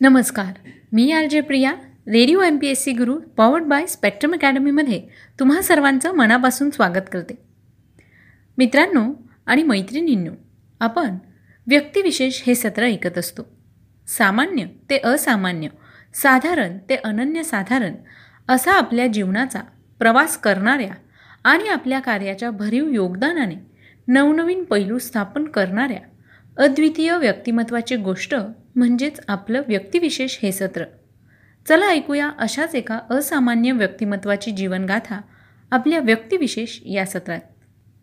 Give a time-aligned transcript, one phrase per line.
[0.00, 0.52] नमस्कार.
[0.92, 1.70] मी R J Priya
[2.08, 5.00] radio M P S C Guru powered by Spectrum अकॅडमीमध्ये
[5.38, 7.34] तुम्हा सर्वांचं मनापासून स्वागत करते.
[8.58, 9.02] मित्रांनो
[9.46, 10.30] आणि मैत्रिणींनो
[10.80, 11.16] आपण
[11.66, 13.42] व्यक्तिविशेष हे सत्र ऐकत असतो.
[14.08, 15.68] सामान्य ते असामान्य
[16.14, 17.94] साधारण ते अनन्यसाधारण
[18.48, 19.60] असा आपल्या जीवनाचा
[19.98, 20.94] प्रवास करणाऱ्या
[21.44, 23.56] आणि आपल्या कार्याच्या भरीव योगदानाने
[24.08, 26.00] नवनवीन पैलू स्थापन करणाऱ्या
[26.64, 28.34] अद्वितीय व्यक्तिमत्वाची गोष्ट
[28.80, 30.84] म्हणजेच आपलं व्यक्तिविशेष हे सत्र.
[31.68, 35.20] चला ऐकूया अशाच एका असामान्य व्यक्तिमत्वाची जीवनगाथा
[35.70, 37.40] आपल्या व्यक्तिविशेष या सत्रात.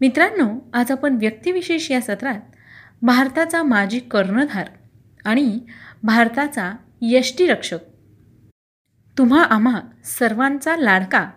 [0.02, 2.40] मित्रांनो आज आपण व्यक्तिविशेष या सत्रात
[3.02, 4.68] भारताचा माजी कर्णधार
[5.26, 5.60] आणि
[6.04, 6.72] भारताचा
[7.02, 7.80] यष्टीरक्षक
[9.18, 11.30] तुम्हा आम्हा सर्वांचा लाडका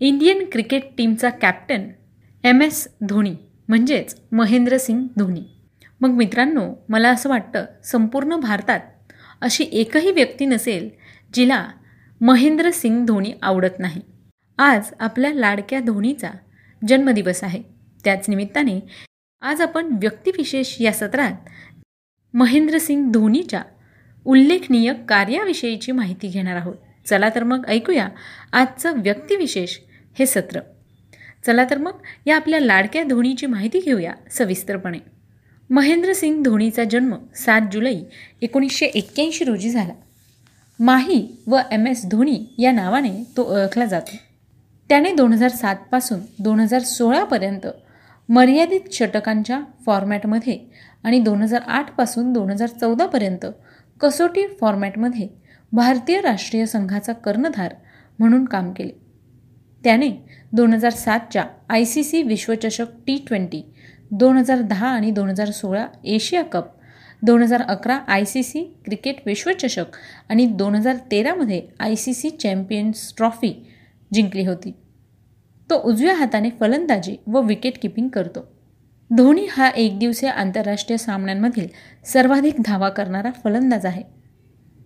[0.00, 1.88] इंडियन क्रिकेट टीमचा कॅप्टन
[2.44, 3.34] एम एस धोनी
[3.68, 5.55] म्हणजेच महेंद्रसिंग धोनी.
[6.00, 8.80] मग मित्रांनो मला असं वाटतं संपूर्ण भारतात
[9.40, 10.90] अशी एकही व्यक्ती नसेल
[11.34, 11.68] जिला
[12.20, 14.00] महेंद्रसिंग धोनी आवडत नाही.
[14.58, 16.30] आज आपल्या लाडक्या धोनीचा
[16.88, 17.62] जन्मदिवस आहे.
[18.04, 18.80] त्याच निमित्ताने
[19.40, 21.32] आज आपण व्यक्तिविशेष या सत्रात
[22.34, 23.62] महेंद्रसिंग धोनीच्या
[24.24, 26.74] उल्लेखनीय कार्याविषयीची माहिती घेणार आहोत.
[27.06, 28.08] चला तर मग ऐकूया
[28.52, 29.78] आजचं व्यक्तिविशेष
[30.18, 30.60] हे सत्र.
[31.46, 31.92] चला तर मग
[32.26, 35.15] या आपल्या लाडक्या धोनीची माहिती घेऊया सविस्तरपणे.
[35.70, 37.94] महेंद्रसिंग धोनीचा जन्म सात जुलै
[38.42, 39.92] एकोणीसशे एक्क्याऐंशी रोजी झाला.
[40.78, 44.16] माही व एम एस धोनी या नावाने तो ओळखला जातो.
[44.88, 47.66] त्याने दोन हजार सातपासून दोन हजार सोळापर्यंत
[48.28, 50.58] मर्यादित षटकांच्या फॉर्मॅटमध्ये
[51.04, 53.46] आणि दोन हजार आठपासून दोन हजार चौदापर्यंत
[54.00, 55.28] कसोटी फॉर्मॅटमध्ये
[55.72, 57.74] भारतीय राष्ट्रीय संघाचा कर्णधार
[58.18, 58.92] म्हणून काम केले.
[59.84, 60.10] त्याने
[60.52, 63.62] दोन हजार सातच्या आय सी सी विश्वचषक टी ट्वेंटी
[64.10, 66.64] दोन हजार दहा आणि दोन हजार सोळा एशिया कप
[67.22, 69.84] दोन हजार अकरा आय सी सी क्रिकेट विश्वचषक
[70.28, 73.66] आणि दोन हजार तेरामध्ये I C C champions trophy
[74.14, 74.72] जिंकली होती.
[75.70, 78.40] तो उजव्या हाताने फलंदाजी व विकेट किपिंग करतो.
[79.10, 81.66] धोनी हा एकदिवसीय आंतरराष्ट्रीय सामन्यांमधील
[82.04, 84.02] सर्वाधिक धावा करणारा फलंदाज आहे.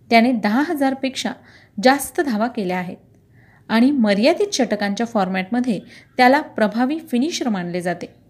[0.09, 1.31] त्याने दहा हजारपेक्षा
[1.83, 2.97] जास्त धावा केल्या आहेत
[3.69, 5.79] आणि मर्यादित षटकांच्या फॉर्मॅटमध्ये
[6.17, 8.20] त्याला प्रभावी फिनिशर मानले जाते.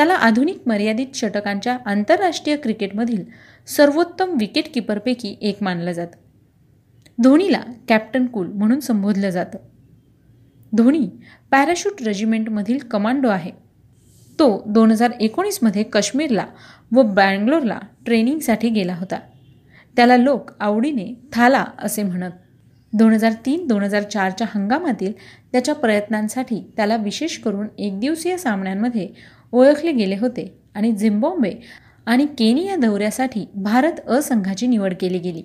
[0.00, 3.24] त्याला आधुनिक मर्यादित षटकांच्या आंतरराष्ट्रीय क्रिकेटमधील
[3.66, 6.16] सर्वोत्तम विकेटकीपरपैकी एक मानलं जातं.
[7.22, 9.58] धोनीला कॅप्टन कूल म्हणून संबोधलं जातं.
[10.76, 11.08] धोनी
[11.50, 13.50] पॅराशूट रेजिमेंटमधील कमांडो आहे.
[14.38, 16.46] तो दोन हजार एकोणीसमध्ये काश्मीरला
[16.92, 19.18] व बँगलोरला ट्रेनिंगसाठी गेला होता.
[19.96, 22.30] त्याला लोक आवडीने थाला असे म्हणत.
[22.92, 25.12] दोन हजार तीन दोन हजार चारच्या हंगामातील
[25.52, 29.08] त्याच्या प्रयत्नांसाठी त्याला विशेष करून एकदिवसीय सामन्यांमध्ये
[29.52, 31.52] ओळखले गेले होते आणि झिम्बॉम्बे
[32.06, 35.42] आणि केनिया दौऱ्यासाठी भारत अ संघाची निवड केली गेली.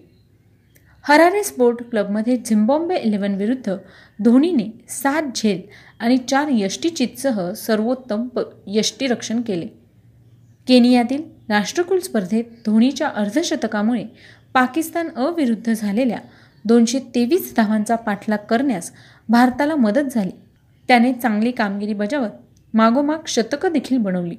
[1.05, 3.75] हरारे स्पोर्ट क्लबमध्ये झिम्बॉम्बे इलेव्हन विरुद्ध
[4.19, 5.61] धोनीने सात झेल
[5.99, 9.67] आणि चार यष्टीचितसह सर्वोत्तम प यष्टीरक्षण केले.
[10.67, 14.05] केनियातील राष्ट्रकुल स्पर्धेत धोनीच्या अर्धशतकामुळे
[14.53, 16.19] पाकिस्तान अविरुद्ध झालेल्या
[16.65, 18.91] दोनशे तेवीस धावांचा पाठलाग करण्यास
[19.29, 20.31] भारताला मदत झाली.
[20.89, 22.29] त्याने चांगली कामगिरी बजावत
[22.75, 24.35] मागोमाग शतकं देखील बनवली.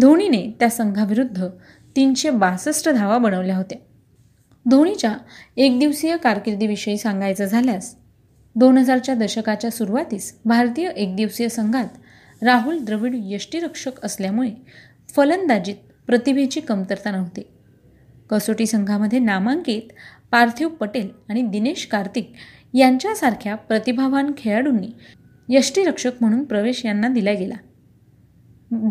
[0.00, 1.46] धोनीने त्या संघाविरुद्ध
[1.96, 3.78] तीनशे बासष्ट धावा बनवल्या होत्या.
[4.70, 5.14] धोनीच्या
[5.56, 7.94] एकदिवसीय कारकिर्दीविषयी सांगायचं झाल्यास
[8.54, 11.88] दोन हजारच्या दशकाच्या सुरुवातीस भारतीय एकदिवसीय संघात
[12.42, 14.50] राहुल द्रविड यष्टीरक्षक असल्यामुळे
[15.16, 15.76] फलंदाजीत
[16.06, 17.42] प्रतिभेची कमतरता नव्हती.
[18.30, 19.92] कसोटी संघामध्ये नामांकित
[20.30, 22.32] पार्थिव पटेल आणि दिनेश कार्तिक
[22.74, 24.88] यांच्यासारख्या प्रतिभावान खेळाडूंनी
[25.52, 27.54] यष्टीरक्षक म्हणून प्रवेश यांना दिला गेला.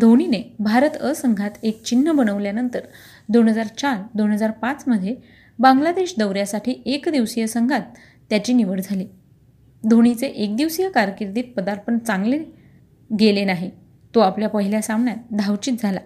[0.00, 2.80] धोनीने भारत अ संघात एक चिन्ह बनवल्यानंतर
[3.28, 5.16] दोन हजार चार दोन हजार पाचमध्ये
[5.58, 7.80] बांगलादेश दौऱ्यासाठी एकदिवसीय संघात
[8.30, 9.06] त्याची निवड झाली.
[9.84, 12.38] धोनीचे एकदिवसीय कारकिर्दीत पदार्पण चांगले
[13.20, 13.70] गेले नाही.
[14.14, 16.00] तो आपल्या पहिल्या सामन्यात धावचित झाला.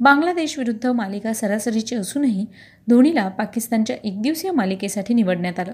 [0.00, 2.46] बांगलादेशविरुद्ध मालिका सरासरीची असूनही
[2.88, 5.72] धोनीला पाकिस्तानच्या एकदिवसीय मालिकेसाठी निवडण्यात आलं.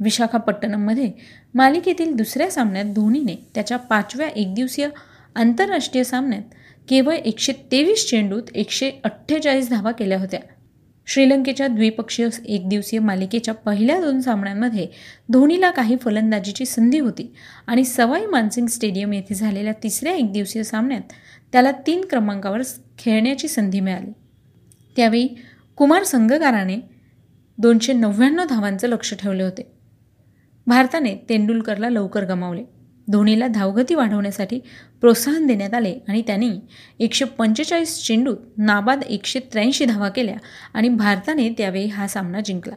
[0.00, 1.12] विशाखापट्टणममध्ये
[1.54, 4.88] मालिकेतील दुसऱ्या सामन्यात धोनीने त्याच्या पाचव्या एकदिवसीय
[5.34, 6.42] आंतरराष्ट्रीय सामन्यात
[6.88, 10.40] केवळ एकशे तेवीस चेंडूत एकशे अठ्ठेचाळीस धावा केल्या होत्या.
[11.06, 14.86] श्रीलंकेच्या द्विपक्षीय एकदिवसीय मालिकेच्या पहिल्या दोन सामन्यांमध्ये
[15.32, 17.32] धोनीला काही फलंदाजीची संधी होती
[17.66, 21.12] आणि सवाई मानसिंग स्टेडियम येथे झालेल्या तिसऱ्या एकदिवसीय सामन्यात
[21.52, 22.62] त्याला तीन क्रमांकावर
[22.98, 24.10] खेळण्याची संधी मिळाली.
[24.96, 25.28] त्यावेळी
[25.76, 26.76] कुमार संगकाराने
[27.58, 29.75] दोनशे नव्याण्णव धावांचं लक्ष ठेवले होते.
[30.66, 32.62] भारताने तेंडुलकरला लवकर गमावले.
[33.08, 34.58] धोनीला धावगती वाढवण्यासाठी
[35.00, 36.50] प्रोत्साहन देण्यात आले आणि त्यांनी
[36.98, 40.36] एकशे पंचेचाळीस चेंडूत नाबाद एकशे त्र्याऐंशी धावा केल्या
[40.74, 42.74] आणि भारताने त्यावेळी हा सामना जिंकला.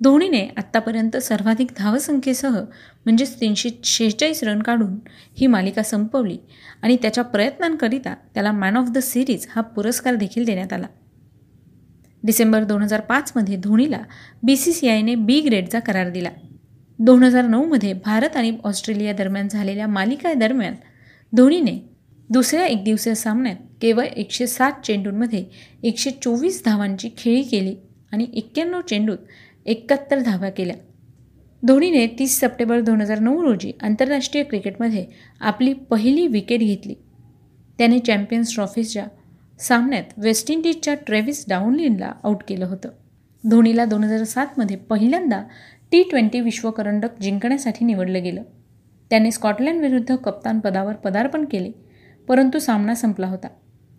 [0.00, 2.58] धोनीने आत्तापर्यंत सर्वाधिक धावसंख्येसह
[3.04, 4.98] म्हणजेच तीनशे शेहेचाळीस रन काढून
[5.38, 6.36] ही मालिका संपवली
[6.82, 10.86] आणि त्याच्या प्रयत्नांकरिता त्याला मॅन ऑफ द सिरीज हा पुरस्कार देखील देण्यात आला.
[12.22, 14.00] डिसेंबर दोन हजार पाचमध्ये धोनीला
[14.42, 16.30] बी सी सी आयने बी ग्रेडचा करार दिला.
[17.00, 20.74] दोन हजार नऊमध्ये भारत आणि ऑस्ट्रेलिया दरम्यान झालेल्या मालिका दरम्यान
[21.32, 21.78] धोनीने
[22.30, 25.44] दुसऱ्या एकदिवसीय सामन्यात केवळ एकशे सात चेंडूंमध्ये
[25.82, 27.74] एकशे चोवीस धावांची खेळी केली
[28.12, 29.18] आणि एक्क्याण्णव चेंडूत
[29.66, 30.76] एकाहत्तर धावा केल्या.
[31.62, 35.06] धोनीने तीस सप्टेंबर दोन हजार नऊ रोजी आंतरराष्ट्रीय क्रिकेटमध्ये
[35.40, 36.94] आपली पहिली विकेट घेतली.
[37.78, 39.06] त्याने चॅम्पियन्स ट्रॉफीच्या
[39.60, 42.88] सामन्यात वेस्ट इंडिजच्या ट्रेव्हिस डाऊनलिनला आऊट केलं होतं.
[43.44, 45.42] धोनीला दोन हजार सातमध्ये पहिल्यांदा
[45.92, 48.42] टी ट्वेंटी विश्वकरंडक जिंकण्यासाठी निवडलं गेलं.
[49.10, 51.70] त्याने स्कॉटलंडविरुद्ध कप्तान पदावर पदार्पण केले
[52.28, 53.48] परंतु सामना संपला होता.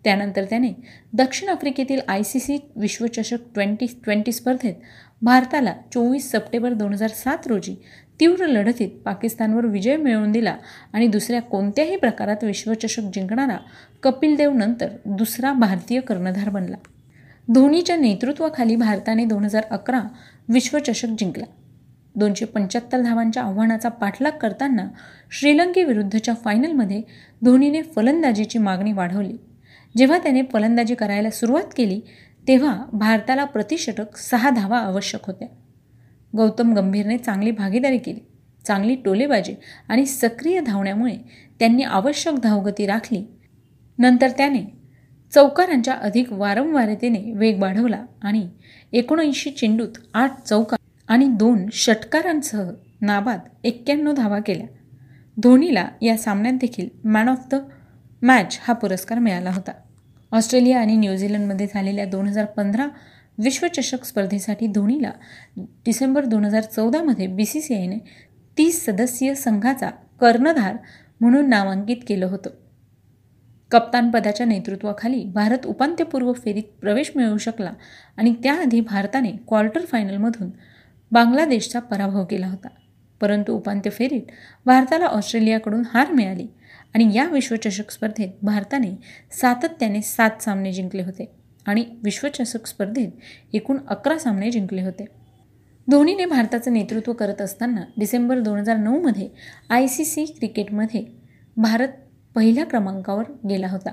[0.04, 0.72] त्यानंतर त्याने
[1.12, 4.74] दक्षिण आफ्रिकेतील आय सी सी विश्वचषक ट्वेंटी ट्वेंटी स्पर्धेत
[5.22, 7.74] भारताला चोवीस सप्टेंबर दोन हजार सात रोजी
[8.20, 10.56] तीव्र लढतीत पाकिस्तानवर विजय मिळवून दिला
[10.92, 13.56] आणि दुसऱ्या कोणत्याही प्रकारात विश्वचषक जिंकणारा
[14.02, 16.76] कपिल देव नंतर दुसरा भारतीय कर्णधार बनला.
[17.48, 20.00] धोनीच्या नेतृत्वाखाली भारताने दोन हजार अकरा
[20.48, 21.44] विश्वचषक जिंकला.
[22.14, 24.86] दोनशे पंच्याहत्तर धावांच्या आव्हानाचा पाठलाग करताना
[25.30, 27.02] श्रीलंकेविरुद्धच्या फायनलमध्ये
[27.42, 29.36] धोनीने फलंदाजीची मागणी वाढवली.
[29.94, 32.00] जेव्हा त्याने फलंदाजी करायला सुरुवात केली
[32.48, 35.48] तेव्हा भारताला प्रतिषटक सहा धावा आवश्यक होत्या.
[36.36, 38.20] गौतम गंभीरने चांगली भागीदारी केली
[38.64, 39.54] चांगली टोलेबाजी
[39.88, 41.16] आणि सक्रिय धावण्यामुळे
[41.58, 43.24] त्यांनी आवश्यक धावगती राखली.
[43.98, 44.64] नंतर त्याने
[45.32, 48.48] चौकारांच्या अधिक वारंवारतेने वेग वाढवला आणि
[48.92, 50.78] एकोणऐंशी चेंडूत आठ चौकार
[51.10, 52.70] आणि दोन षटकारांसह
[53.00, 54.66] नाबाद एक्क्याण्णव धावा केल्या.
[55.36, 57.54] धोनीला या सामन्यात देखील मॅन ऑफ द
[58.22, 59.72] मॅच हा पुरस्कार मिळाला होता.
[60.32, 62.86] ऑस्ट्रेलिया आणि न्यूझीलंडमध्ये झालेल्या दोन हजार पंधरा
[63.38, 65.10] विश्वचषक स्पर्धेसाठी धोनीला
[65.58, 67.98] डिसेंबर दोन हजार चौदामध्ये बी सी सी आयने
[68.58, 69.90] तीस सदस्यीय संघाचा
[70.20, 70.76] कर्णधार
[71.20, 72.50] म्हणून नामांकित केलं होतं.
[73.70, 77.72] कप्तानपदाच्या नेतृत्वाखाली भारत उपांत्यपूर्व फेरीत प्रवेश मिळवू शकला
[78.16, 80.50] आणि त्याआधी भारताने क्वार्टर फायनलमधून
[81.12, 82.68] बांगलादेशचा पराभव केला होता.
[83.20, 84.22] परंतु उपांत्य फेरीत
[84.66, 86.46] भारताला ऑस्ट्रेलियाकडून हार मिळाली
[86.94, 88.90] आणि या विश्वचषक स्पर्धेत भारताने
[89.32, 91.30] सातत्याने सात सामने जिंकले होते
[91.66, 93.08] आणि विश्वचषक स्पर्धेत
[93.52, 95.04] एकूण अकरा सामने जिंकले होते.
[95.90, 99.28] धोनीने भारताचं नेतृत्व करत असताना डिसेंबर दोन हजार नऊमध्ये
[99.70, 101.06] आय सी सी क्रिकेटमध्ये
[101.56, 101.88] भारत
[102.34, 103.90] पहिल्या क्रमांकावर गेला होता.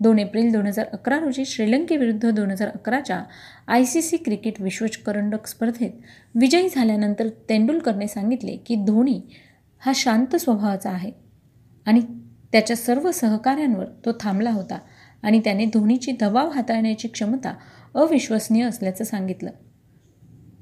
[0.00, 3.22] दोन एप्रिल दोन हजार अकरा रोजी श्रीलंकेविरुद्ध दोन हजार अकराच्या
[3.66, 5.90] आय सी सी क्रिकेट विश्वचकरंडक स्पर्धेत
[6.34, 9.20] विजयी झाल्यानंतर तेंडुलकरने सांगितले की धोनी
[9.78, 11.10] हा शांत स्वभावाचा आहे
[11.86, 12.00] आणि
[12.52, 14.78] त्याच्या सर्व सहकाऱ्यांवर तो थांबला होता
[15.22, 17.54] आणि त्याने धोनीची दबाव हाताळण्याची क्षमता
[17.94, 19.50] अविश्वसनीय असल्याचं सांगितलं.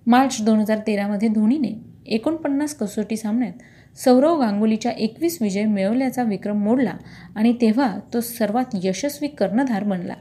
[0.07, 1.73] मार्च दोन हजार तेरामध्ये धोनीने
[2.07, 3.53] एकोणपन्नास कसोटी सामन्यात
[3.97, 6.93] सौरव गांगुलीच्या एकवीस विजय मिळवल्याचा विक्रम मोडला
[7.37, 10.15] आणि तेव्हा तो सर्वात यशस्वी कर्णधार बनला.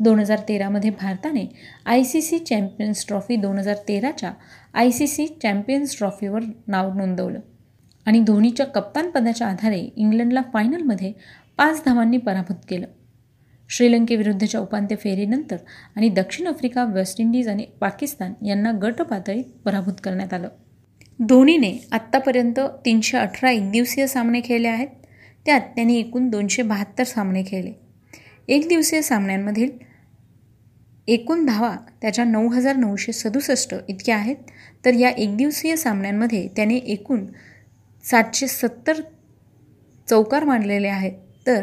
[0.00, 1.44] दोन हजार तेरामध्ये भारताने
[1.86, 4.32] I C C champions trophy दोन हजार तेराच्या
[4.74, 7.40] आय सी सी चॅम्पियन्स ट्रॉफीवर नाव नोंदवलं
[8.06, 11.12] आणि धोनीच्या कप्तानपदाच्या आधारे इंग्लंडला फायनलमध्ये
[11.58, 12.86] पाच धावांनी पराभूत केलं.
[13.68, 15.56] श्रीलंकेविरुद्धच्या उपांत्य फेरीनंतर
[15.96, 20.48] आणि दक्षिण आफ्रिका वेस्ट इंडिज आणि पाकिस्तान यांना गट पातळीत पराभूत करण्यात आलं.
[21.28, 24.88] धोनीने आत्तापर्यंत तीनशे अठरा एकदिवसीय सामने खेळले आहेत.
[25.46, 27.72] त्यात त्यांनी एकूण दोनशे बहात्तर सामने खेळले.
[28.48, 29.70] एकदिवसीय सामन्यांमधील
[31.08, 34.36] एकूण धावा त्याच्या नऊ हजार नऊशे सदुसष्ट इतक्या आहेत.
[34.84, 37.26] तर या एकदिवसीय सामन्यांमध्ये त्याने एकूण
[38.04, 38.92] सातशे सत्तर
[40.08, 41.12] चौकार मारलेले आहेत.
[41.46, 41.62] तर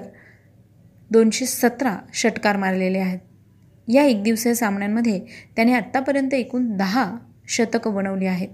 [1.12, 3.20] दोनशे सतरा षटकार मारलेले आहेत.
[3.88, 5.20] या एकदिवसीय सामन्यांमध्ये
[5.56, 7.16] त्याने आत्तापर्यंत एकूण दहा
[7.48, 8.50] शतकं बनवली आहेत.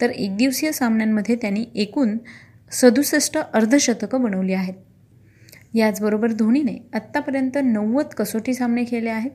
[0.00, 2.16] तर एकदिवसीय सामन्यांमध्ये त्यांनी एकूण
[2.72, 4.74] सदुसष्ट अर्धशतकं बनवली आहेत.
[5.74, 9.30] याचबरोबर धोनीने आत्तापर्यंत नव्वद कसोटी सामने खेळले आहेत.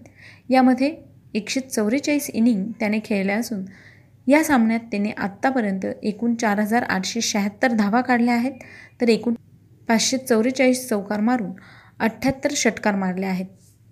[0.50, 0.96] यामध्ये
[1.34, 3.66] एकशे चौवेचाळीस इनिंग त्याने खेळल्या असून
[4.28, 8.52] या सामन्यात त्याने आत्तापर्यंत एकूण चार हजार आठशे शहात्तर धावा काढल्या आहेत.
[9.02, 9.34] तर एकूण
[9.88, 11.52] पाचशे चौवेचाळीस चौकार मारून
[12.00, 13.46] अठ्ठ्याहत्तर षटकार मारले आहेत.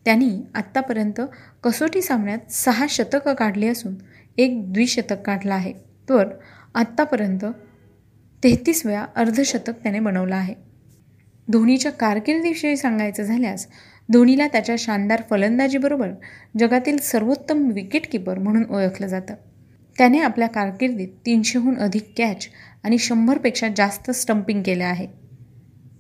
[0.06, 1.22] त्यांनी आत्तापर्यंत
[1.64, 3.96] कसोटी सामन्यात सहा शतकं काढली असून
[4.38, 5.74] एक द्विशतक काढलं आहे.
[6.10, 6.28] तर
[6.76, 7.46] आत्तापर्यंत
[8.44, 10.56] तेहतीस वेळा अर्धशतक त्याने बनवलं आहे.
[11.48, 13.68] धोनीच्या कारकिर्दीविषयी सांगायचं झाल्यास
[14.14, 16.10] धोनीला त्याच्या शानदार फलंदाजीबरोबर
[16.60, 19.34] जगातील सर्वोत्तम विकेटकीपर म्हणून ओळखलं जातं.
[19.98, 22.48] त्याने आपल्या कारकिर्दीत तीनशेहून अधिक कॅच
[22.84, 25.08] आणि शंभरपेक्षा जास्त स्टंपिंग केल्या आहे.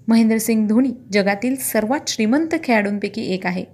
[0.07, 3.65] महेंद्रसिंग धोनी जगातील सर्वात श्रीमंत खेळाडूंपैकी एक आहे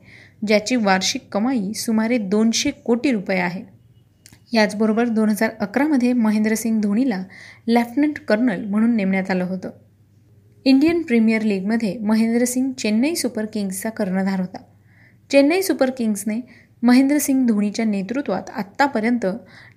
[0.47, 3.76] ज्याची वार्षिक कमाई सुमारे दोनशे कोटी रुपये आहे.
[4.53, 7.23] याचबरोबर दोन हजार अकरामध्ये महेंद्रसिंग धोनीला
[7.67, 9.69] लेफ्टनंट कर्नल म्हणून नेमण्यात आलं होतं.
[10.65, 14.57] इंडियन प्रीमियर लीगमध्ये महेंद्रसिंग चेन्नई सुपर किंग्सचा कर्णधार होता.
[15.31, 16.39] चेन्नई सुपर किंग्सने
[16.81, 19.25] महेंद्रसिंग धोनीच्या नेतृत्वात आत्तापर्यंत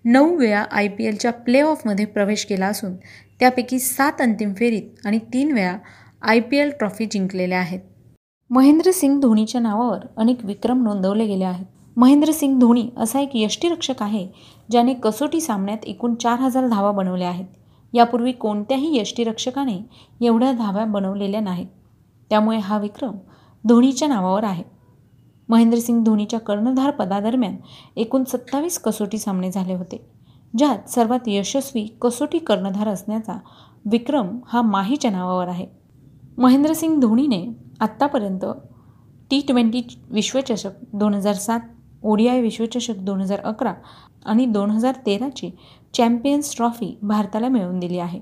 [0.05, 2.97] नऊ वेळा आय पी एलच्या प्लेऑफमध्ये प्रवेश केला असून
[3.41, 5.77] त्यापैकी सात अंतिम फेरीत आणि तीन वेळा
[6.23, 7.81] आय पी एल ट्रॉफी जिंकलेल्या आहेत.
[8.50, 11.67] महेंद्रसिंग धोनीच्या नावावर अनेक विक्रम नोंदवले गेले आहेत.
[11.97, 14.26] महेंद्रसिंग धोनी असा एक यष्टीरक्षक आहे
[14.70, 17.47] ज्याने कसोटी सामन्यात एकूण चार हजार धावा बनवल्या आहेत.
[17.92, 19.78] यापूर्वी कोणत्याही यष्टीरक्षकाने
[20.20, 21.66] एवढ्या धाव्या बनवलेल्या नाहीत.
[22.30, 23.12] त्यामुळे हा विक्रम
[23.64, 24.64] धोनीच्या नावावर आहे.
[25.49, 27.56] महेंद्रसिंग धोनीच्या कर्णधार पदादरम्यान
[27.97, 30.04] एकूण सत्तावीस कसोटी सामने झाले होते
[30.59, 33.38] ज्यात सर्वात यशस्वी कसोटी कर्णधार असण्याचा
[33.85, 35.66] विक्रम हा माहीच्या नावावर आहे.
[36.38, 37.44] महेंद्रसिंग धोनीने
[37.80, 38.44] आत्तापर्यंत
[39.30, 41.61] टी ट्वेंटी विश्वचषक दोन हजार सात
[42.02, 43.73] ओडीआय विश्वचषक दोन हजार अकरा
[44.25, 45.50] आणि दोन हजार तेराची
[45.95, 48.21] चॅम्पियन्स ट्रॉफी भारताला मिळवून दिली आहे.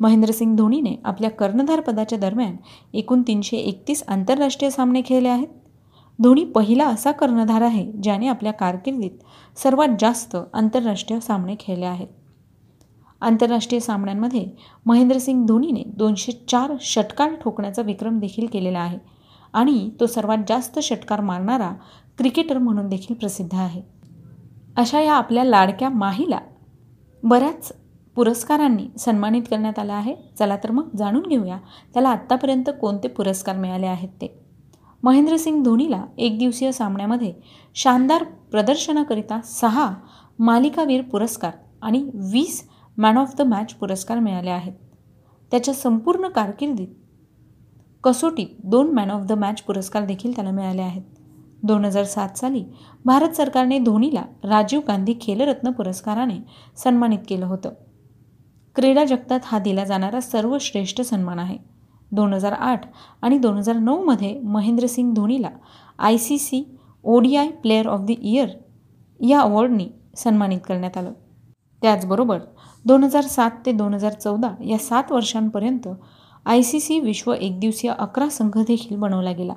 [0.00, 2.56] महेंद्रसिंग धोनीने आपल्या कर्णधारपदाच्या दरम्यान
[2.94, 5.48] एकूण तीनशे एकतीस आंतरराष्ट्रीय सामने खेळले आहेत.
[6.18, 12.08] धोनी पहिला असा कर्णधार आहे ज्याने आपल्या कारकिर्दीत सर्वात जास्त आंतरराष्ट्रीय सामने खेळले आहेत.
[13.20, 14.46] आंतरराष्ट्रीय सामन्यांमध्ये
[14.86, 18.98] महेंद्रसिंग धोनीने दोनशे चार षटकार ठोकण्याचा विक्रम देखील केलेला आहे.
[19.52, 21.70] आणि तो सर्वात जास्त षटकार मारणारा
[22.18, 23.82] क्रिकेटर म्हणून देखील प्रसिद्ध आहे.
[24.76, 26.38] अशा या आपल्या लाडक्या माहीला
[27.22, 27.72] बऱ्याच
[28.16, 30.14] पुरस्कारांनी सन्मानित करण्यात आलं आहे.
[30.38, 31.58] चला तर मग जाणून घेऊया
[31.94, 34.38] त्याला आत्तापर्यंत कोणते पुरस्कार मिळाले आहेत ते.
[35.02, 37.32] महेंद्रसिंग धोनीला एक दिवसीय सामन्यामध्ये
[37.74, 39.90] शानदार प्रदर्शनाकरिता सहा
[40.38, 42.62] मालिकावीर पुरस्कार आणि वीस
[42.96, 44.72] मॅन ऑफ द मॅच पुरस्कार मिळाले आहेत.
[45.50, 46.88] त्याच्या संपूर्ण कारकिर्दीत
[48.04, 51.02] कसोटीत दोन मॅन ऑफ द मॅच पुरस्कार देखील त्याला मिळाले आहेत.
[51.62, 52.62] दोन हजार सात साली
[53.04, 56.38] भारत सरकारने धोनीला राजीव गांधी खेलरत्न पुरस्काराने
[56.76, 57.70] सन्मानित केलं होतं.
[58.76, 61.58] क्रीडा जगतात हा दिला जाणारा सर्वश्रेष्ठ सन्मान आहे.
[62.12, 62.86] दोन हजार आठ
[63.22, 65.50] आणि दोन हजार नऊमध्ये Mahendra Singh धोनीला
[65.98, 66.64] I C C
[67.04, 68.48] ODI player of the year
[69.20, 71.12] या अवॉर्डनी सन्मानित करण्यात आलं.
[71.82, 72.38] त्याचबरोबर
[72.84, 75.88] दोन हजार सात ते दोन हजार चौदा या सात वर्षांपर्यंत
[76.46, 79.52] आय सी सी विश्व एकदिवसीय अकरा संघ देखील बनवला गेला.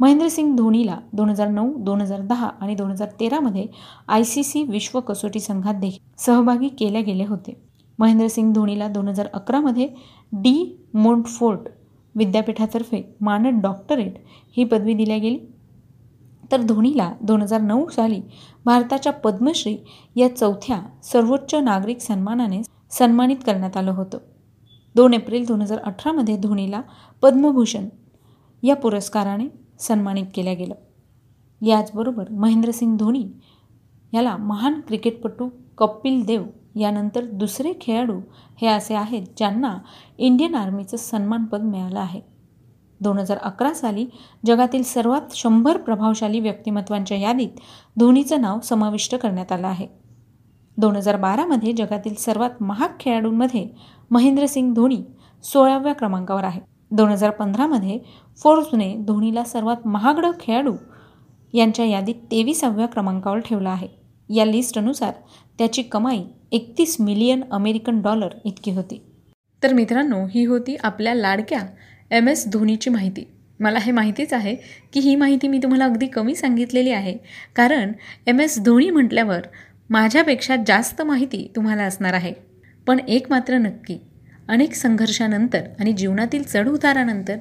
[0.00, 3.66] महेंद्रसिंग धोनीला दोन हजार नऊ दोन हजार दहा आणि दोन हजार तेरामध्ये
[4.08, 7.56] आय सी सी विश्व कसोटी संघात देखील सहभागी केले गेले होते.
[7.98, 9.88] महेंद्रसिंग धोनीला दोन हजार अकरामध्ये
[10.32, 11.68] डी मोंटफोर्ट
[12.14, 14.14] विद्यापीठातर्फे मानद डॉक्टरेट
[14.56, 15.38] ही पदवी दिल्या गेली.
[16.52, 18.20] तर धोनीला दोन हजार नऊ साली
[18.64, 19.76] भारताच्या पद्मश्री
[20.16, 24.18] या चौथ्या सर्वोच्च नागरिक सन्मानाने सन्मानित करण्यात आलं होतं.
[24.94, 26.80] दोन एप्रिल दोन हजार अठरामध्ये धोनीला
[27.22, 27.86] पद्मभूषण
[28.62, 29.44] या पुरस्काराने
[29.80, 30.74] सन्मानित केलं गेलं.
[31.60, 33.24] याचबरोबर महेंद्रसिंग धोनी
[34.12, 36.44] याला महान क्रिकेटपटू कपिल देव
[36.76, 38.20] यानंतर दुसरे खेळाडू
[38.60, 39.76] हे असे आहेत ज्यांना
[40.18, 42.20] इंडियन आर्मीचं सन्मानपद मिळालं आहे.
[43.00, 44.06] दोन हजार अकरा साली
[44.46, 47.60] जगातील सर्वात शंभर प्रभावशाली व्यक्तिमत्वांच्या यादीत
[47.98, 49.86] धोनीचं नाव समाविष्ट करण्यात आलं आहे.
[50.76, 53.68] दोन हजार बारामध्ये जगातील सर्वात महाग खेळाडूंमध्ये
[54.12, 55.00] महेंद्रसिंग धोनी
[55.44, 56.60] सोळाव्या क्रमांकावर आहे.
[56.90, 57.98] दोन हजार पंधरामध्ये
[58.42, 60.72] फोर्ब्सने धोनीला सर्वात महागडं खेळाडू
[61.54, 63.88] यांच्या यादीत तेविसाव्या क्रमांकावर ठेवला आहे.
[64.30, 65.12] या लिस्टनुसार
[65.58, 69.00] त्याची कमाई एकतीस मिलियन अमेरिकन डॉलर इतकी होती.
[69.62, 71.60] तर मित्रांनो ही होती आपल्या लाडक्या
[72.10, 73.24] एम एस धोनीची माहिती.
[73.60, 74.54] मला हे माहितीच आहे
[74.92, 77.16] की ही माहिती मी तुम्हाला अगदी कमी सांगितलेली आहे.
[77.56, 77.92] कारण
[78.26, 79.40] एम एस धोनी म्हटल्यावर
[79.90, 82.51] माझ्यापेक्षा जास्त माहिती तुम्हाला असणार आहे.
[82.86, 83.98] पण एक मात्र नक्की.
[84.48, 87.36] अनेक संघर्षानंतर आणि जीवनातील चढउतारानंतर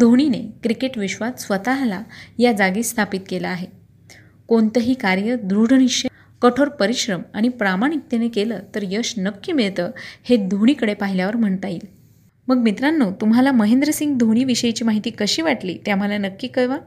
[0.00, 2.02] धोनीने क्रिकेट विश्वात स्वतःला
[2.38, 3.66] या जागी स्थापित केलं आहे.
[4.48, 6.08] कोणतंही कार्य दृढनिश्चय
[6.42, 9.90] कठोर परिश्रम आणि प्रामाणिकतेने केलं तर यश नक्की मिळतं
[10.24, 11.86] हे धोनीकडे पाहिल्यावर म्हणता येईल.
[12.48, 16.78] मग मित्रांनो तुम्हाला महेंद्रसिंग धोनीविषयीची माहिती कशी वाटली ते आम्हाला नक्की कळवा.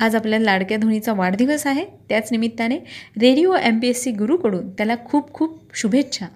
[0.00, 1.84] आज आपल्या लाडक्या धोनीचा वाढदिवस आहे.
[2.08, 2.78] त्याच निमित्ताने
[3.20, 6.26] radio M P S C गुरूकडून त्याला खूप खूप शुभेच्छा.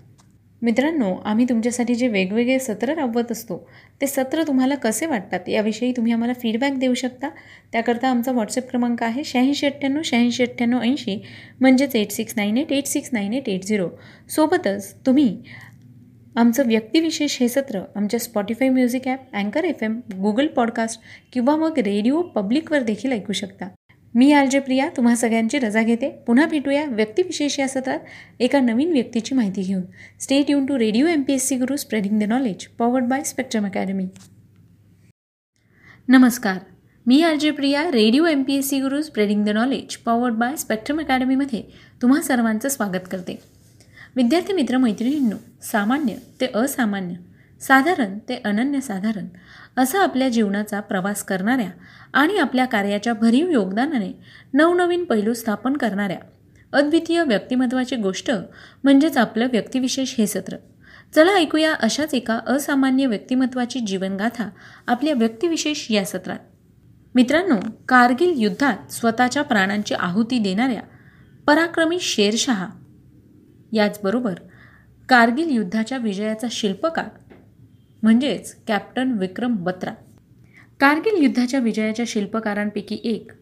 [0.63, 3.57] मित्रांनो आम्ही तुमच्यासाठी जे वेगवेगळे सत्र राबवत असतो
[4.01, 7.29] ते सत्र तुम्हाला कसे वाटतात याविषयी तुम्ही आम्हाला फीडबॅक देऊ शकता.
[7.73, 11.19] त्याकरता आमचा व्हॉट्सअप क्रमांक आहे शहाऐंशी अठ्ठ्याण्णव शहाऐंशी अठ्ठ्याण्णव ऐंशी
[11.61, 13.89] म्हणजेच eight six nine eight eight six nine eight eight zero
[14.29, 15.37] सोबतच तुम्ही
[16.37, 21.01] आमचं व्यक्तिविशेष हे सत्र आमच्या स्पॉटीफाय म्युझिक ॲप अँकर एफ एम गुगल पॉडकास्ट
[21.33, 23.69] किंवा मग रेडिओ पब्लिकवर देखील ऐकू शकता.
[24.15, 26.09] मी आलजे प्रिया तुम्हा सगळ्यांची रजा घेते.
[26.27, 27.99] पुन्हा भेटूया व्यक्तिविशेष या सत्रात.
[28.41, 29.83] एका नवीन व्यक्तीची माहिती घेऊन.
[30.21, 33.67] State युन to radio M P S C Guru spreading the knowledge powered by spectrum
[33.67, 34.07] academy
[36.09, 36.59] नमस्कार.
[37.07, 41.01] मी RJ Priya radio M P S C Guru spreading the knowledge powered by spectrum
[41.01, 41.63] अकॅडमीमध्ये
[42.03, 43.39] तुम्हा सर्वांचं स्वागत करते.
[44.17, 47.15] विद्यार्थी मित्र मैत्रिणींनो सामान्य ते असामान्य
[47.61, 49.27] साधारण ते अनन्यसाधारण
[49.77, 51.71] असा आपल्या जीवनाचा प्रवास करणाऱ्या
[52.15, 54.13] आणि आपल्या कार्याच्या भरीव योगदानाने
[54.55, 56.19] नवनवीन पैलू स्थापन करणाऱ्या
[56.73, 58.31] अद्वितीय व्यक्तिमत्वाची गोष्ट
[58.85, 60.57] म्हणजेच आपलं व्यक्तिविशेष हे सत्र.
[61.15, 64.49] चला ऐकूया अशाच एका असामान्य व्यक्तिमत्वाची जीवनगाथा
[64.87, 66.39] आपल्या व्यक्तिविशेष या सत्रात.
[67.15, 67.57] मित्रांनो
[67.89, 70.83] कारगिल युद्धात स्वतःच्या प्राणांची आहुती देणाऱ्या
[71.47, 72.69] पराक्रमी शेरशहा
[73.73, 74.35] याचबरोबर
[75.09, 77.05] कारगिल युद्धाच्या विजयाचा शिल्पकार
[78.03, 79.93] म्हणजेच कॅप्टन विक्रम बत्रा.
[80.81, 83.33] कारगिल युद्धाच्या विजयाच्या शिल्पकारांपैकी एक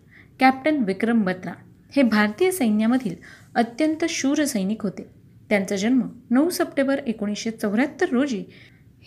[0.40, 1.52] कॅप्टन विक्रम बत्रा
[1.96, 3.14] हे भारतीय सैन्यामधील
[3.54, 5.02] अत्यंत शूर सैनिक होते.
[5.48, 8.42] त्यांचा जन्म नऊ सप्टेंबर एकोणीसशे चौऱ्याहत्तर रोजी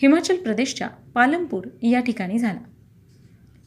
[0.02, 2.60] हिमाचल प्रदेशच्या पालमपूर या ठिकाणी झाला.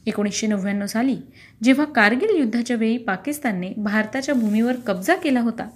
[0.05, 1.15] एकोणीसशे नव्याण्णव साली
[1.63, 5.69] जेव्हा कारगिल युद्धाच्या वेळी पाकिस्तानने भारताच्या भूमीवर कब्जा केला होता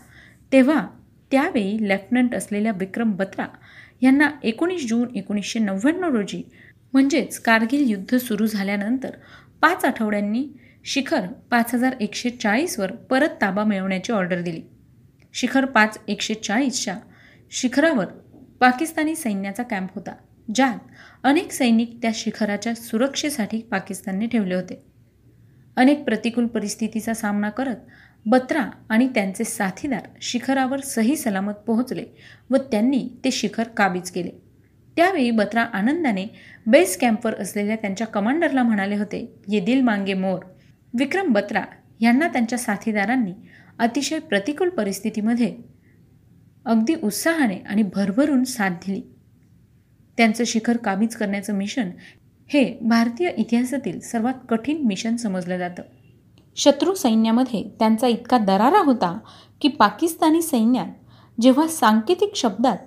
[0.51, 0.86] तेव्हा
[1.31, 3.46] त्यावेळी लेफ्टनंट असलेल्या विक्रम बत्रा
[4.01, 6.41] यांना एकोणीस जून एकोणीसशे नव्याण्णव रोजी
[6.93, 9.10] म्हणजेच कारगिल युद्ध सुरू झाल्यानंतर
[9.62, 10.48] पाच आठवड्यांनी
[10.86, 14.62] शिखर पाच हजार एकशे चाळीसवर परत ताबा मिळवण्याची ऑर्डर दिली.
[15.34, 16.98] शिखर पाच एकशे चाळीसच्या
[17.51, 18.05] शिखरावर
[18.60, 20.13] पाकिस्तानी सैन्याचा कॅम्प होता
[20.55, 20.77] ज्यात
[21.24, 24.84] अनेक सैनिक त्या शिखराच्या सुरक्षेसाठी पाकिस्तानने ठेवले होते.
[25.75, 27.75] अनेक प्रतिकूल परिस्थितीचा सामना करत
[28.25, 32.05] बत्रा आणि त्यांचे साथीदार शिखरावर सही सलामत पोहोचले
[32.50, 34.48] व त्यांनी ते शिखर काबीज केले.
[34.99, 36.25] त्यावेळी बत्रा आनंदाने
[36.67, 40.39] बेस कॅम्पवर असलेल्या त्यांच्या कमांडरला म्हणाले होते ये दिल मांगे मोर.
[40.93, 41.61] विक्रम बत्रा
[41.99, 43.33] यांना त्यांच्या साथीदारांनी
[43.79, 45.55] अतिशय प्रतिकूल परिस्थितीमध्ये
[46.65, 49.01] अगदी उत्साहाने आणि भरभरून साथ दिली.
[50.17, 51.91] त्यांचं शिखर काबीज करण्याचं मिशन
[52.49, 55.83] हे भारतीय इतिहासातील सर्वात कठीण मिशन समजलं जातं.
[56.55, 59.17] शत्रू सैन्यामध्ये त्यांचा इतका दरारा होता
[59.61, 62.77] की पाकिस्तानी सैन्यात जेव्हा सांकेतिक शब्दात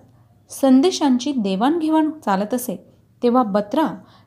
[0.52, 2.76] संदेशांची देवाणघेवाण चालत असे
[3.22, 3.86] तेव्हा बत्रा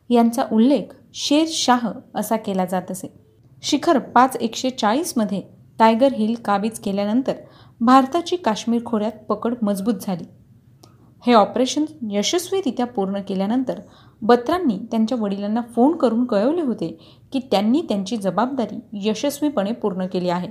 [0.09, 3.07] यांचा उल्लेख शेर शाह असा केला जात असे.
[3.63, 5.41] शिखर पाच एकशे चाळीसमध्ये
[5.79, 7.33] टायगर हिल काबीज केल्यानंतर
[7.81, 10.23] भारताची काश्मीर खोऱ्यात पकड मजबूत झाली.
[11.23, 13.79] हे ऑपरेशन यशस्वीरित्या पूर्ण केल्यानंतर
[14.21, 16.87] बत्रांनी त्यांच्या वडिलांना फोन करून कळवले होते
[17.33, 20.49] की त्यांनी त्यांची जबाबदारी यशस्वीपणे पूर्ण केली आहे.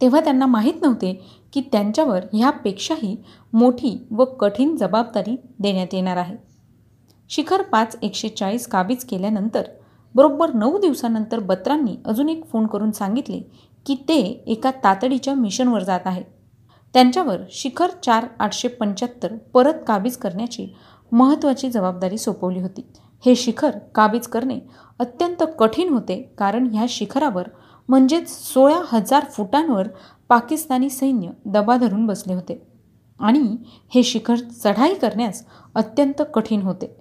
[0.00, 1.12] तेव्हा त्यांना माहीत नव्हते
[1.52, 3.16] की त्यांच्यावर ह्यापेक्षाही
[3.52, 6.36] मोठी व कठीण जबाबदारी देण्यात येणार आहे.
[7.28, 9.62] शिखर पाच एकशे चाळीस काबीज केल्यानंतर
[10.14, 13.40] बरोबर नऊ दिवसानंतर बत्रांनी अजून एक फोन करून सांगितले
[13.86, 16.24] की ते एका तातडीच्या मिशनवर जात आहेत.
[16.94, 20.66] त्यांच्यावर शिखर चार आठशे पंच्याहत्तर परत काबीज करण्याची
[21.12, 22.86] महत्त्वाची जबाबदारी सोपवली होती.
[23.26, 24.58] हे शिखर काबीज करणे
[24.98, 27.48] अत्यंत कठीण होते कारण ह्या शिखरावर
[27.88, 29.88] म्हणजेच सोळा हजार फुटांवर
[30.28, 32.62] पाकिस्तानी सैन्य दबा धरून बसले होते.
[33.20, 33.56] आणि
[33.94, 36.96] हे शिखर चढाई करण्यास अत्यंत कठीण होते.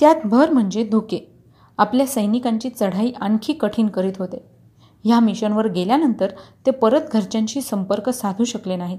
[0.00, 1.32] त्यात भर म्हणजे धोके.
[1.78, 4.44] आपल्या सैनिकांची चढाई आणखी कठीण करीत होते.
[5.04, 6.26] ह्या मिशनवर गेल्यानंतर
[6.66, 8.98] ते परत घरच्यांशी संपर्क साधू शकले नाहीत.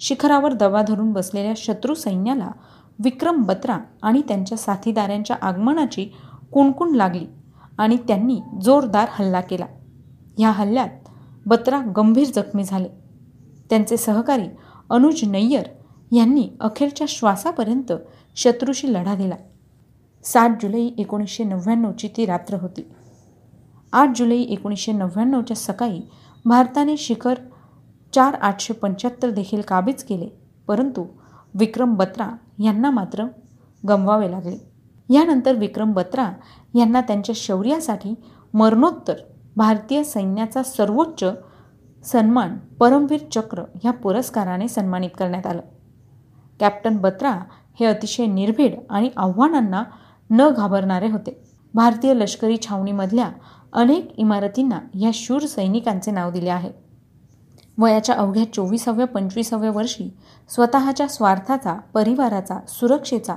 [0.00, 2.50] शिखरावर दबा धरून बसलेल्या शत्रू सैन्याला
[2.98, 6.04] विक्रम बत्रा आणि त्यांच्या साथीदारांच्या आगमनाची
[6.52, 7.26] कुणकुण लागली
[7.78, 9.66] आणि त्यांनी जोरदार हल्ला केला.
[10.38, 10.88] ह्या हल्ल्यात
[11.46, 12.88] बत्रा गंभीर जखमी झाले.
[13.70, 14.46] त्यांचे सहकारी
[14.90, 15.68] अनुज नय्यर
[16.12, 17.92] यांनी अखेरच्या श्वासापर्यंत
[18.36, 19.34] शत्रूशी लढा दिला.
[20.24, 22.86] सात जुलै एकोणीसशे नव्याण्णवची ती रात्र होती.
[23.92, 26.00] आठ जुलै एकोणीसशे नव्याण्णवच्या सकाळी
[26.44, 27.34] भारताने शिखर
[28.14, 30.28] चार आठशे पंच्याहत्तर देखील काबीज केले
[30.66, 31.04] परंतु
[31.54, 32.28] विक्रम बत्रा
[32.62, 33.24] यांना मात्र
[33.88, 34.56] गमवावे लागले.
[35.08, 36.30] यानंतर विक्रम बत्रा
[36.74, 38.14] यांना त्यांच्या शौर्यासाठी
[38.54, 39.14] मरणोत्तर
[39.56, 41.24] भारतीय सैन्याचा सर्वोच्च
[42.04, 45.60] सन्मान परमवीर चक्र ह्या पुरस्काराने सन्मानित करण्यात आलं.
[46.60, 47.30] कॅप्टन बत्रा
[47.80, 49.82] हे अतिशय निर्भीड आणि आव्हानांना
[50.30, 51.42] न घाबरणारे होते.
[51.74, 53.30] भारतीय लष्करी छावणीमधल्या
[53.72, 56.70] अनेक इमारतींना या शूर सैनिकांचे नाव दिले आहे.
[57.78, 60.08] वयाच्या अवघ्या चोवीसाव्या पंचवीसाव्या वर्षी
[60.48, 63.34] स्वतःच्या स्वार्थाचा परिवाराचा सुरक्षेचा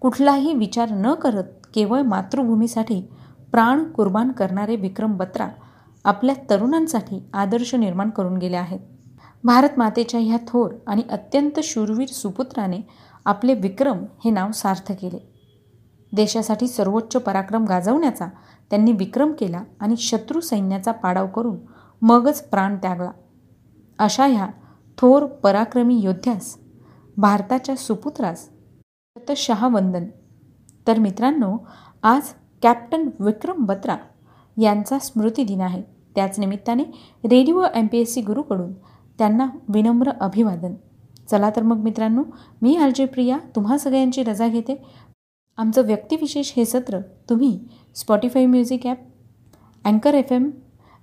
[0.00, 3.08] कुठलाही विचार न करत केवळ मातृभूमीसाठी
[3.54, 5.48] प्राण कुर्बान करणारे विक्रम बत्रा
[6.04, 8.80] आपल्या तरुणांसाठी आदर्श निर्माण करून गेले आहेत.
[9.44, 12.80] भारत मातेच्या ह्या थोर आणि अत्यंत शूरवीर सुपुत्राने
[13.24, 15.18] आपले विक्रम हे नाव सार्थ केले.
[16.12, 18.26] देशासाठी सर्वोच्च पराक्रम गाजवण्याचा
[18.70, 21.56] त्यांनी विक्रम केला आणि शत्रू सैन्याचा पाडाव करून
[22.02, 23.10] मगच प्राण त्यागला.
[23.98, 24.48] अशा ह्या
[24.98, 26.56] थोर पराक्रमी योद्ध्यास
[27.16, 28.48] भारताच्या सुपुत्रास
[29.16, 30.04] शतशहा वंदन.
[30.86, 31.56] तर मित्रांनो
[32.02, 32.22] आज
[32.64, 33.96] कॅप्टन विक्रम बत्रा
[34.56, 35.82] यांचा स्मृतिदिन आहे.
[36.14, 36.82] त्याच निमित्ताने
[37.24, 38.72] radio M P S C गुरुकडून
[39.18, 40.74] त्यांना विनम्र अभिवादन.
[41.30, 42.22] चला तर मग मित्रांनो
[42.62, 44.82] मी आर जे प्रिया तुम्हा सगळ्यांची रजा घेते.
[45.58, 47.00] आमचं व्यक्तिविशेष हे सत्र
[47.30, 47.58] तुम्ही
[47.96, 48.98] स्पॉटीफाय म्युझिक ॲप
[49.84, 50.50] अँकर एफ एम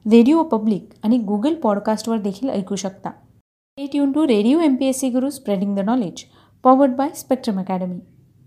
[0.06, 3.12] रेडिओ पब्लिक आणि गुगल पॉडकास्टवर देखील ऐकू शकता.
[3.78, 6.24] A tune to radio M P S C Guru spreading the knowledge
[6.64, 8.00] powered by Spectrum academy